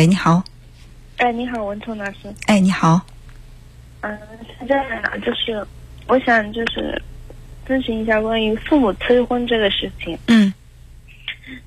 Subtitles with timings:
[0.00, 0.42] 喂，你好。
[1.18, 2.34] 哎，你好，文聪老师。
[2.46, 2.98] 哎，你好。
[4.00, 4.18] 嗯，
[4.58, 5.62] 是这样的，就是
[6.08, 7.02] 我想就是
[7.68, 10.18] 咨询一下关于父母催婚这个事情。
[10.28, 10.50] 嗯。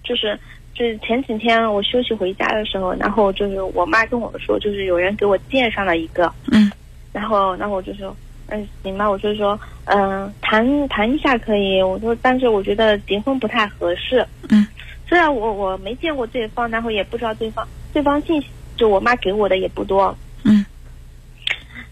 [0.04, 0.35] 就是
[0.73, 6.34] 就是前几天我休息回家的时候，然后就是我妈跟我说，就是有人给我介绍了一个。
[6.52, 6.71] 嗯。
[7.11, 11.79] 然后，然后我就说，嗯，行吧，我就说，嗯，谈谈一下可以。
[11.84, 14.25] 我说，但是我觉得结婚不太合适。
[14.50, 14.65] 嗯。
[15.07, 20.15] 虽然我我没见过对方，然后也不知道对方对方信息，就我妈给我的也不多。
[20.43, 20.65] 嗯。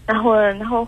[0.04, 0.86] 然后，然后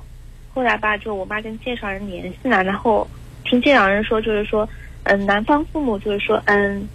[0.52, 3.08] 后来吧，就我妈跟介绍人联系了，然后
[3.44, 4.68] 听介绍人说，就是说，
[5.04, 6.88] 嗯，男方父母就是说，嗯，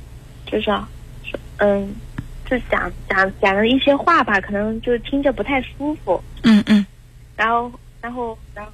[0.46, 0.86] 就是说，
[1.58, 1.96] 嗯，
[2.46, 6.22] 就讲讲讲了一些话吧，可能就是听着不太舒服。
[6.44, 6.86] 嗯嗯。
[7.38, 8.74] 然后，然后，然后，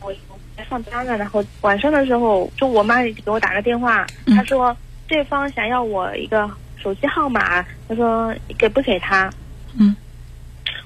[0.00, 0.14] 我
[0.56, 4.74] 在上班了，然后晚上的时候，就我妈给我打个电话，她说
[5.08, 6.48] 对方想要我一个
[6.84, 9.28] 手机号码，他说给不给他？
[9.76, 9.96] 嗯。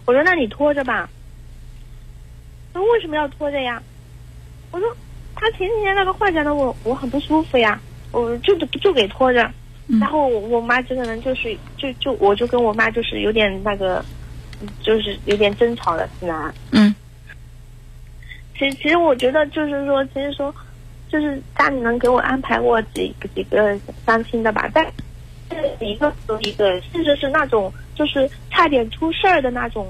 [0.06, 1.10] 我说那你拖着吧。
[2.72, 3.82] 他说为什么要拖着呀？
[4.70, 4.96] 我说
[5.34, 7.78] 他前几天那个话讲的我我很不舒服呀，
[8.12, 9.50] 我就就给拖着。
[10.00, 14.02] 然后我妈这个人就是就就我就跟我妈就是有点那个。
[14.82, 16.52] 就是有点争吵的是吧？
[16.72, 16.92] 嗯。
[18.58, 20.52] 其实，其实我觉得就是说，其实说，
[21.08, 24.90] 就是家里能给我安排过几个几个相亲的吧，但是
[25.80, 29.86] 一个一个，甚至是那种就是差点出事儿的那种，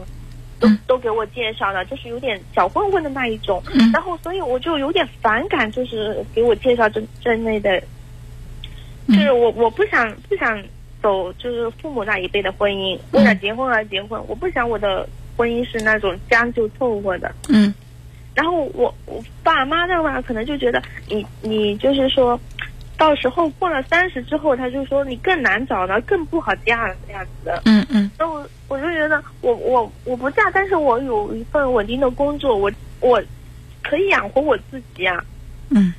[0.60, 3.62] 都都给我介绍了，就是有点小混混的那一种。
[3.72, 3.90] 嗯。
[3.92, 7.80] 然后，所以我就有点反感，就是给我介绍这这类的，
[9.08, 10.62] 就是我我不想不想。
[11.00, 14.20] 走就是父母那一辈的婚姻，为了结婚而结婚。
[14.26, 17.32] 我不想我的婚姻是那种将就凑合的。
[17.48, 17.72] 嗯。
[18.34, 22.38] 然后我我爸妈的话，可能就觉得你你就是说，
[22.98, 27.62] 到时候过了三十之后，他就说你更难找了，更不好嫁了这样子的。
[27.64, 28.10] 嗯嗯。
[28.18, 33.22] 那我我就觉得，我我我不嫁，但是我有一份稳定的工作，我我
[33.82, 35.24] 可以养活我自己啊。
[35.70, 35.94] 嗯。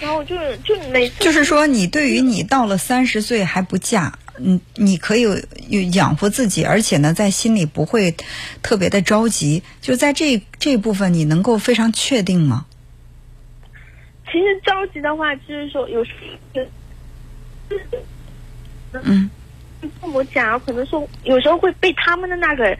[0.00, 5.26] 然后就是就每次就是说，你对于你到了三十岁还不嫁，嗯，你可以
[5.94, 8.14] 养活自己，而且呢，在心里不会
[8.62, 9.62] 特别的着急。
[9.80, 12.66] 就在这这部分，你能够非常确定吗？
[14.30, 16.12] 其实着急的话，就是说有时
[18.92, 19.28] 嗯，
[20.00, 22.76] 父母讲，可能说有时候会被他们的那个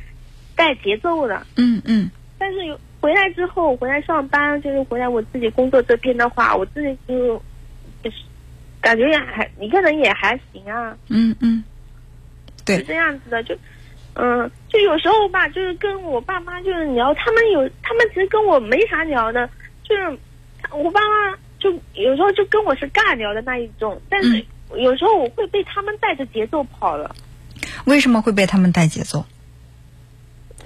[0.56, 1.46] 带节奏的。
[1.56, 2.10] 嗯嗯。
[2.38, 2.78] 但是有。
[3.00, 7.40] 回来之后，回来上班就是回来我自己工作这边的话，我自己就
[8.02, 8.16] 就是
[8.80, 10.96] 感觉也还一个人也还行啊。
[11.06, 11.62] 嗯嗯，
[12.66, 13.56] 对，是这样子的，就
[14.14, 19.48] 嗯，就有时候吧，就是跟我爸妈就是聊，他们有他们其实跟我没啥聊的，
[19.84, 20.18] 就是
[20.70, 27.14] 我爸妈就有时候就跟我是尬聊的那一种，但是有时候我会被他们带着节奏跑了。
[27.84, 29.24] 为什么会被他们带节奏？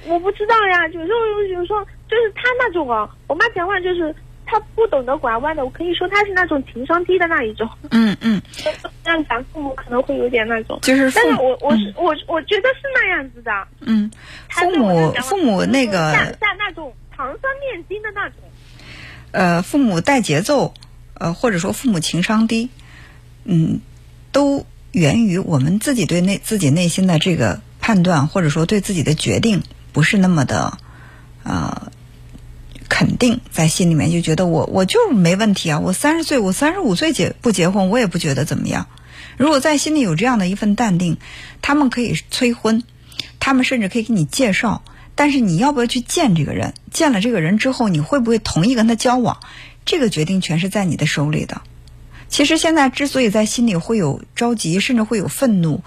[0.06, 1.84] 我不知道呀，有时候有时候。
[2.12, 4.14] 就是他那种啊，我妈讲话就是
[4.44, 7.66] 他不懂得拐弯的，我可以说他是那种情商低的那一种。
[7.90, 8.38] 嗯嗯，
[9.02, 10.78] 让咱父母可能会有点那种。
[10.82, 13.50] 就是，但是我我是我我觉得是那样子的。
[13.80, 14.10] 嗯，
[14.50, 18.40] 父母父母那个像像那种糖酸面筋的那种。
[19.32, 20.72] 呃，父母带节奏，
[21.14, 22.70] 呃，或者说父母情商低，
[23.44, 23.80] 嗯，
[24.30, 30.78] 都源于我们自己对内自己内心的这个判断，或者说对自己的决定不是那么的，
[31.42, 31.90] 呃。
[32.88, 35.80] 肯定在心里面就觉得我我就是没问题啊！
[35.80, 38.86] 我三十岁，我三十五岁结不结婚，我也不觉得怎么样。
[39.38, 41.16] 如果在心里有这样的一份淡定，
[41.62, 42.82] 他们可以催婚，
[43.40, 44.82] 他们甚至可以给你介绍。
[45.14, 46.74] 但是你要不要去见这个人？
[46.90, 49.38] 见了这个人之后，你会不会同意跟他交往？
[49.84, 51.62] 这个决定权是在你的手里的。
[52.28, 55.82] 其实现在之所以在心里会有着急，甚至会有愤怒，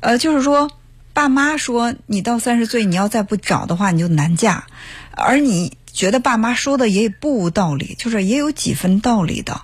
[0.00, 0.70] 呃，就是说
[1.12, 4.64] 爸妈说你到三十岁你要再不找的话，你就难嫁，
[5.12, 5.72] 而你。
[5.90, 9.62] 觉得爸妈说的也不无道理，就是也有几分道理的。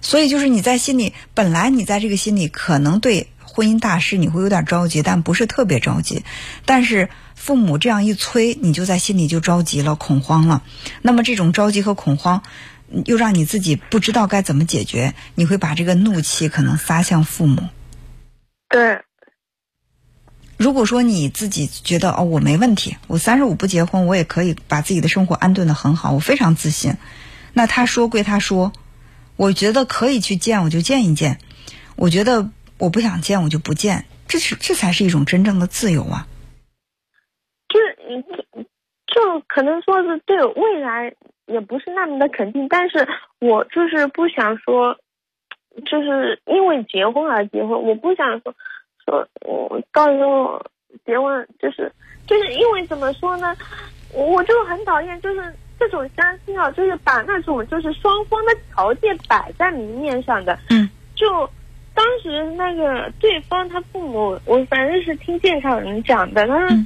[0.00, 6.24] 所以就是你在心里，本来你在这个心里可能对婚姻大事你会有点着急，但不是特别着急。
[6.64, 7.10] 但是
[7.42, 10.62] 父母这样一催，你就在心里就着急了，恐慌了。
[11.00, 12.44] 那么这种着急和恐慌，
[13.04, 17.64] 又让你自己不知道该怎么解决，你会把这个怒气可能撒向父母。
[18.68, 19.00] 对。
[20.56, 26.94] 如果说你自己觉得哦，我没问题，我三十五不结婚，我也可以把自己的生活安顿的很好，我非常自信。
[27.54, 28.72] 那他说归他说，
[29.34, 31.38] 我觉得可以去见，我就见一见；
[31.96, 34.04] 我觉得我不想见，我就不见。
[34.28, 36.28] 这是这才是一种真正的自由啊！
[38.02, 38.22] 就是
[38.52, 38.62] 就
[39.06, 41.14] 就可能说是对未来
[41.46, 43.06] 也不是那么的肯定，但是
[43.40, 44.96] 我就是不想说，
[45.86, 48.54] 就是因为结婚而结婚，我不想说。
[49.04, 50.64] 说，我到时候
[51.04, 51.90] 结婚就是
[52.24, 53.52] 就是因为怎么说呢，
[54.14, 60.56] 我就很讨厌就是这种相亲啊，就是把那种就是双方的条件摆在明面上的。
[60.70, 60.88] 嗯。
[61.16, 61.50] 就
[61.92, 66.76] 当时那个对方他父母，我反正是听介绍人讲的，他说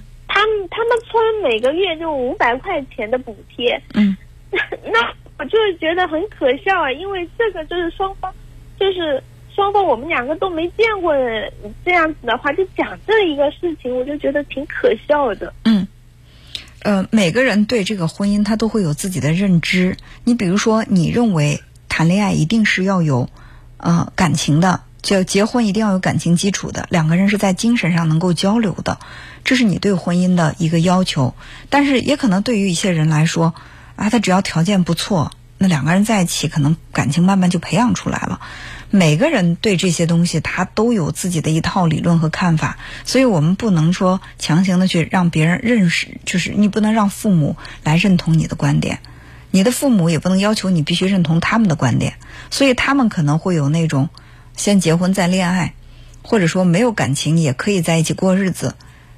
[0.46, 3.82] 他们他们村每个月就五百块钱的补贴。
[3.94, 4.16] 嗯。
[4.84, 8.32] 那我就是觉得很可笑啊，因为这个就是双方
[8.78, 9.22] 就是。
[9.54, 11.14] 双方我们两个都没见过
[11.82, 15.50] 这样子的话，就讲这一个事情，我就觉得挺可笑的。
[15.64, 15.88] 嗯，
[16.82, 19.96] 呃，每个人对这个婚姻他都会有自己的认知。
[20.24, 21.58] 你比如说，你认为
[21.88, 23.30] 谈恋爱一定是要有
[23.78, 28.98] 呃感情的，就结婚一定要有感情基础的，两个人是在精神上能够交流的，
[29.44, 31.32] 这是你对婚姻的一个要求。
[31.70, 33.54] 但是也可能对于一些人来说，
[33.94, 38.40] 啊，他只要条件不错，那两个人在一起，可能感情慢慢就培养出来了。
[38.90, 48.98] 每个人对这些东西，他都有自己的一套理论和看法，所以我们不能说强行的去让别人认识，就是你不能让父母来认同你的观点，
[49.52, 52.14] 你的父母也不能要求你必须认同他们的观点，
[52.50, 54.08] 所以他们可能会有那种
[54.56, 55.74] 先结婚再恋爱，
[56.22, 58.74] 或者说没有感情也可以在一起过日子，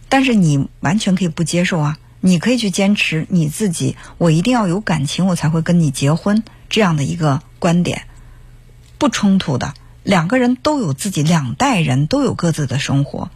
[0.08, 8.02] 但是你完全可以不接受啊，你可以去坚持你自己，我一定要有感情，我才会跟你结婚这样的一个观点。
[8.98, 13.30] 不冲突的，两个人都有自己，两代人都有各自的生活。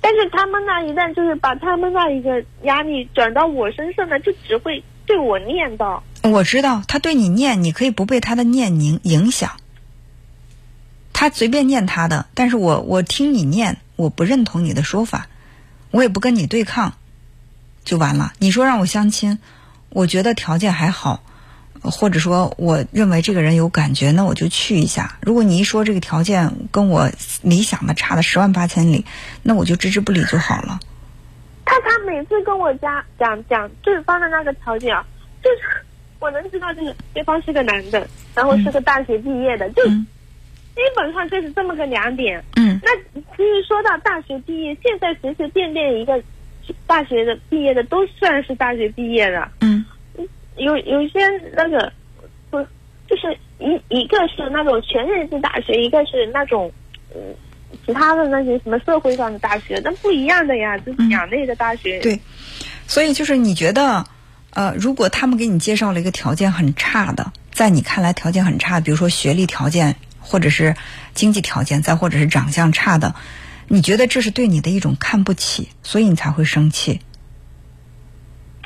[0.00, 6.00] 但是他们那一旦就是把他们那一个压力转到我身上呢，就只会对我念叨。
[6.22, 9.50] 我知道他对你念，你可以不被他的念影影响。
[11.18, 15.26] 他随便念他的，但是我我听你念，我不认同你的说法，
[15.90, 16.94] 我也不跟你对抗，
[17.82, 18.32] 就完了。
[18.38, 19.40] 你说让我相亲，
[19.88, 21.20] 我觉得条件还好。
[21.82, 25.18] 或者说，我认为这个人有感觉，那我就去一下。
[25.20, 27.10] 如果你一说这个条件跟我
[27.42, 29.04] 理想的差了十万八千里，
[29.42, 30.78] 那我就置之不理就好了。
[31.64, 35.04] 他他每次跟我家讲讲对方的那个条件啊，
[35.42, 35.84] 就是
[36.20, 39.82] 我能知道，就是对方是个男的，然后是个大学毕业的，就
[40.78, 42.42] 基本上就是这么个两点。
[42.54, 42.78] 嗯。
[42.84, 46.22] 那其实说到大学毕业，现在随随便便一个
[46.86, 49.50] 大学的毕业的都算是大学毕业了。
[49.60, 49.84] 嗯。
[50.56, 51.18] 有有些
[51.56, 51.92] 那个
[52.50, 52.58] 不，
[53.08, 56.70] 就是一一个是那种全日制大学，一个是那种
[57.14, 57.20] 嗯
[57.84, 62.00] 其他的那些什么社会上的大学，那不一样的呀，这是两类的大学。
[62.00, 62.18] 对，
[62.86, 64.04] 所以就是你觉得，
[64.54, 69.94] 呃，如果他们给你介绍了一个条件很差的，在你看来条件很差，比如说学历条件，
[70.28, 70.76] 或者是
[71.14, 73.14] 经济条件，再或者是长相差的，
[73.66, 77.00] 你觉得这是对你的一种看不起，所以你才会生气。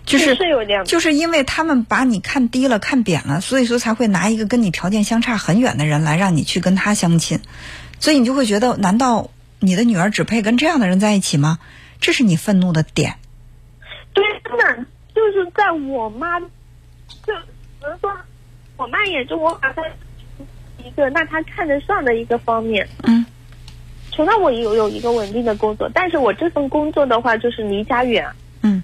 [0.05, 0.37] 就是
[0.85, 7.41] 就是因为他们把你看低了、看扁了，所以说才会拿一个跟你条件相差很远的人来让你去跟他相亲，
[8.01, 9.31] 所以你就会觉得，难道
[9.61, 11.61] 你的女儿只配跟这样的人在一起吗？
[12.01, 13.15] 这是你愤怒的点。
[14.13, 16.47] 对，真的就是在我妈，就
[17.27, 18.13] 比如说，
[18.77, 19.83] 我妈也就我把她
[20.85, 22.89] 一个那他看得上的一个方面。
[23.03, 23.25] 嗯。
[24.15, 28.27] 除了我有有一个稳定的工作，但是我这份工作的话就是离家远。
[28.61, 28.83] 嗯。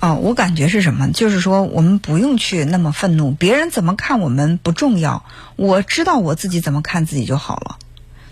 [0.00, 1.12] 哦，我感觉是什么？
[1.12, 5.24] 就是说，我们不用去那么愤怒，别人怎么看我们不重要，
[5.56, 7.76] 我知道我自己怎么看自己就好了。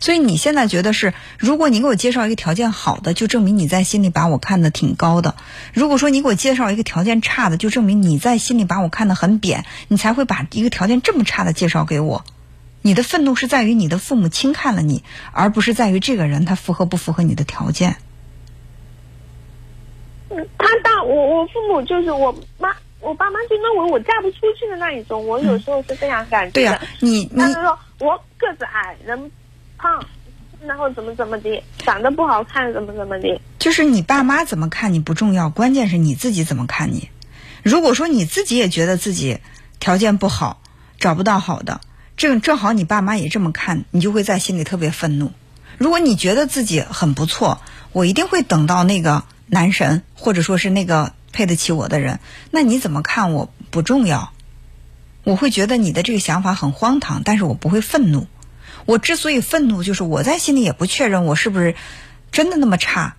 [0.01, 5.35] 所以你现在觉得是，如果你给我介绍一个条件好的，就证明你在心里把我看得挺高的；
[5.75, 12.25] 如果说你给我介绍一个条件差的，就证明你在心里把我看得很扁，你才会把一个条件这么差的介绍给我。
[12.83, 17.97] 你的愤怒是在于你的父母轻看了你，而不是在于这个人他符合不符合你的条件。
[20.29, 26.53] 他大我我父母就是我妈我爸妈就认为我嫁不出去的那一种，我有时候是这样感觉的。
[26.53, 29.31] 对呀，你他是说我个子矮，人
[29.77, 30.05] 胖，
[30.67, 33.41] 然后怎么怎么的，长得不好看，怎么怎么的。
[33.59, 37.09] 就是你爸妈怎么看你不重要，关键是你自己怎么看你。
[37.63, 39.39] 如果说你自己也觉得自己
[39.81, 40.61] 条件不好，
[40.99, 41.81] 找不到好的，
[42.19, 45.33] 正正好你爸妈也这么看，你就会在心里特别愤怒。
[45.79, 49.25] 如果你觉得自己很不错，我一定会等到那个。
[49.51, 52.21] 男神，或者说是那个配得起我的人，
[52.51, 54.35] 那你怎么看我不重要？
[55.25, 58.27] 我会觉得你的这个想法很荒唐，但是我不会愤怒。
[58.85, 61.77] 我之所以愤怒，就是我在心里也不确认我是不是
[62.31, 63.17] 真的那么差。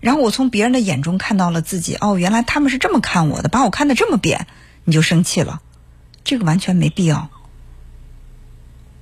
[0.00, 4.46] 然后我从别人的眼中看到了自己，哦，原来他们是这么看我的，把我看得这么扁，
[4.84, 5.62] 你就生气了。
[6.24, 7.30] 这个完全没必要，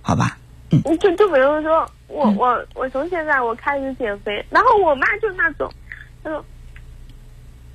[0.08, 0.38] 好吧？
[0.70, 0.82] 嗯。
[0.98, 5.70] 就就比如说，我我我从现在我开始减肥，然后我妈就那种，
[6.24, 6.42] 她说。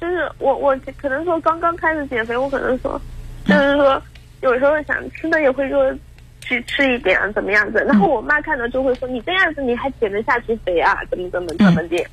[0.01, 2.99] 就是我，我可能说刚刚开始减肥，我可能说，
[3.45, 4.01] 就是说
[4.41, 5.95] 有时候想吃的也会说
[6.41, 7.81] 去吃一点啊，怎么样子？
[7.87, 10.99] 然后我妈看到就会说：“你这样子你还减得下去肥啊？
[11.09, 12.05] 怎么怎么怎么的？”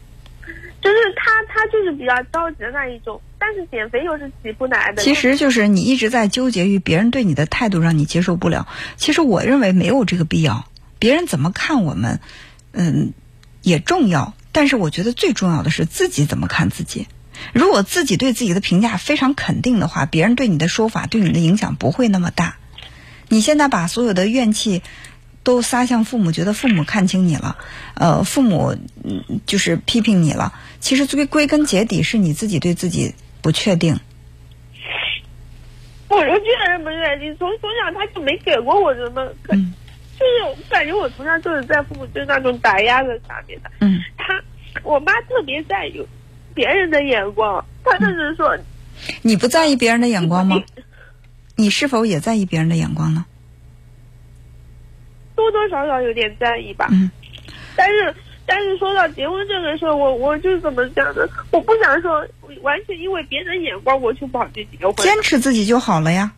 [0.81, 5.03] 就是他他就是比较着急的那一种，但是减肥又是起不来的。
[5.03, 8.67] 其实就是你一直在纠结于别人对你的态度让你接受不了。
[8.97, 10.67] 其实我认为没有这个必要，
[10.99, 12.21] 别人怎么看我们，
[12.73, 13.13] 嗯，
[13.63, 14.35] 也重要。
[14.53, 17.07] 但是我觉得最重要的是自己怎么看自己。
[17.53, 22.57] 如果自己对自己的评价非常肯定的话，别人对你的说法对你的影响不会那么大。
[23.29, 24.83] 你现在把所有的怨气
[25.43, 27.57] 都撒向父母，觉得父母看清你了，
[27.95, 28.77] 呃，父母
[29.47, 30.53] 就是批评你了。
[30.81, 33.99] 其实归归根结底是你自己对自己不确定。
[36.09, 39.73] 我就确实不确定，从从小他就没给过我什么，嗯，
[40.19, 43.71] 就是我感觉我从小就是在父母就那种打压的下面的。
[43.79, 44.43] 嗯，他
[44.83, 46.05] 我妈特别在意
[46.53, 48.59] 别人的眼光，她就是说，
[49.23, 50.63] 你不在意别人的眼光吗？
[51.55, 53.25] 你是否也在意别人的眼光呢？
[55.41, 56.89] 多多少少有点在意吧。
[56.91, 57.11] 嗯，
[57.75, 61.27] 但是但是说到结婚这个事儿，我我就怎么讲呢？
[61.51, 62.27] 我不想说
[62.63, 64.95] 完全因为别人眼光我去跑去结婚。
[64.97, 66.33] 坚持自己就好了呀，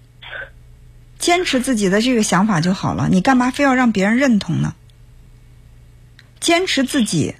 [1.18, 3.08] 坚持自己的这个想法就好了。
[3.10, 4.74] 你干嘛非要让别人认同呢？
[6.38, 7.34] 坚持自己。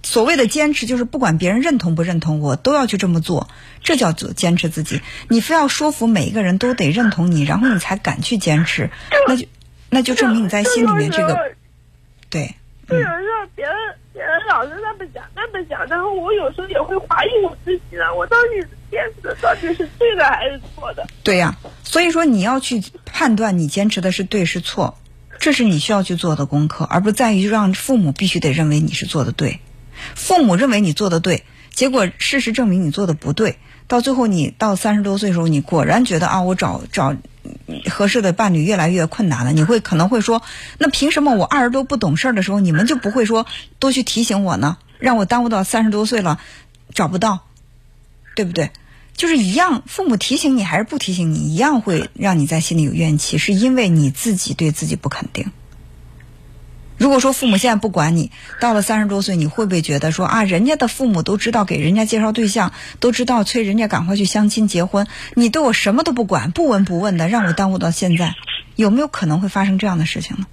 [0.00, 3.48] 所谓的坚持，就是不管别人认同不认同，我都要去这么做，
[3.82, 5.02] 这叫做坚持自己。
[5.28, 8.90] 你非要说服每一个人都得认同你，然后你才敢去坚持，
[9.26, 9.46] 那就
[9.90, 11.36] 那就证明你在心里面这个
[12.30, 12.54] 对。
[12.88, 13.74] 就有时候别人
[14.14, 21.06] 别人老是那么讲那么讲，然后我有时候也会怀疑我自己了，我到底坚持的到底是对的还是错的？
[21.22, 21.54] 对呀，
[21.84, 24.96] 所以说你要去判断你坚持的是对是错，
[25.38, 29.60] 这是你需要去做的功课，而不在于让父母必须得认为你是做的对。
[30.14, 33.58] 父母认为你做的对，结果事实证明你做的不对。
[33.86, 37.14] 到最后，你到三十多岁的时候，你果然觉得啊，我找找
[37.90, 39.52] 合适的伴侣越来越困难了。
[39.52, 40.42] 你会可能会说，
[40.78, 43.46] 那凭什么我二十多不懂事儿的时候，你们就不会说
[43.78, 44.78] 多去提醒我呢？
[44.98, 46.40] 让我耽误到三十多岁了
[46.92, 47.46] 找不到，
[48.34, 48.70] 对不对？
[49.16, 55.50] 就是一样，父母提醒你还是不提醒你，一样会让你在心里有怨气，是因为你自己对自己不肯定。
[56.98, 68.34] 如果说父母现在不管你，到了三十多岁，你会不会觉得说啊，人家的父母都知道给人家介绍对象，都知道催人家赶快去相亲结婚，你对我什么都不管，不闻不问的，让我耽误到现在，
[68.74, 70.46] 有没有可能会发生这样的事情呢？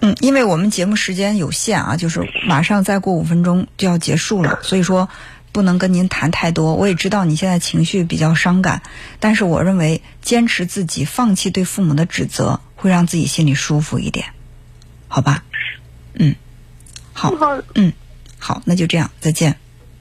[0.00, 5.08] 嗯，因为我们节目时间有限啊，就是马上再过五分钟就要结束了，所以说。
[5.52, 8.82] 不能跟您谈太多，我也知道你现在情绪比较伤感，
[9.18, 14.26] 但是我认为坚持自己，放弃对父母的指责，会让自己心里舒服一点，
[15.08, 15.44] 好吧？
[16.14, 16.34] 嗯，
[17.12, 17.32] 好，
[17.74, 17.92] 嗯，
[18.38, 19.56] 好，那就这样，再见。